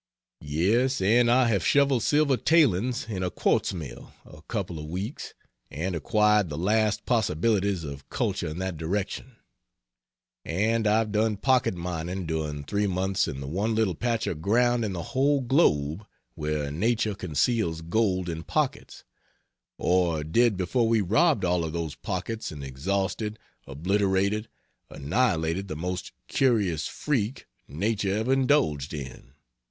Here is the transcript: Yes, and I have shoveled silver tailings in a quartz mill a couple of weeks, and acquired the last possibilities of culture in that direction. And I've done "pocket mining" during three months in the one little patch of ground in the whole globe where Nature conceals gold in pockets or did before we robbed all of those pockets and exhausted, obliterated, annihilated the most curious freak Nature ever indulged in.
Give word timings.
Yes, 0.43 0.99
and 0.99 1.29
I 1.29 1.47
have 1.49 1.63
shoveled 1.63 2.01
silver 2.01 2.35
tailings 2.35 3.05
in 3.07 3.21
a 3.21 3.29
quartz 3.29 3.71
mill 3.71 4.15
a 4.25 4.41
couple 4.41 4.79
of 4.79 4.87
weeks, 4.87 5.35
and 5.69 5.93
acquired 5.93 6.49
the 6.49 6.57
last 6.57 7.05
possibilities 7.05 7.83
of 7.83 8.09
culture 8.09 8.47
in 8.47 8.57
that 8.57 8.77
direction. 8.77 9.35
And 10.43 10.87
I've 10.87 11.11
done 11.11 11.37
"pocket 11.37 11.75
mining" 11.75 12.25
during 12.25 12.63
three 12.63 12.87
months 12.87 13.27
in 13.27 13.41
the 13.41 13.47
one 13.47 13.75
little 13.75 13.93
patch 13.93 14.25
of 14.25 14.41
ground 14.41 14.83
in 14.83 14.93
the 14.93 15.03
whole 15.13 15.39
globe 15.39 16.07
where 16.33 16.71
Nature 16.71 17.13
conceals 17.13 17.81
gold 17.81 18.27
in 18.27 18.41
pockets 18.41 19.03
or 19.77 20.23
did 20.23 20.57
before 20.57 20.87
we 20.87 21.01
robbed 21.01 21.45
all 21.45 21.63
of 21.63 21.73
those 21.73 21.93
pockets 21.93 22.51
and 22.51 22.63
exhausted, 22.63 23.37
obliterated, 23.67 24.49
annihilated 24.89 25.67
the 25.67 25.75
most 25.75 26.11
curious 26.27 26.87
freak 26.87 27.45
Nature 27.67 28.15
ever 28.17 28.33
indulged 28.33 28.95
in. 28.95 29.33